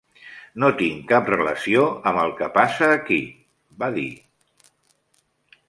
"No 0.61 0.69
tinc 0.79 1.03
cap 1.11 1.29
relació 1.33 1.83
amb 2.13 2.23
el 2.23 2.33
que 2.41 2.49
passa 2.57 2.89
aquí", 2.97 3.21
va 3.85 3.93
dir. 4.01 4.09